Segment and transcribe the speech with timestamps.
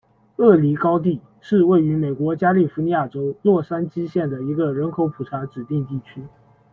[0.37, 6.23] 鳄梨高地是位于美国加利福尼亚州洛杉矶县的一个人口普查指定地区。